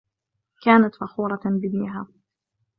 [0.63, 2.07] كانت فخورة بإبنها.